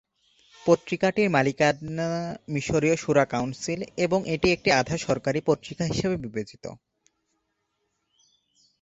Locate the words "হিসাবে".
5.85-6.15